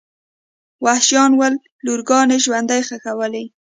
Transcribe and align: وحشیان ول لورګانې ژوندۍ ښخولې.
وحشیان 0.85 1.31
ول 1.39 1.53
لورګانې 1.85 2.37
ژوندۍ 2.45 2.81
ښخولې. 2.87 3.43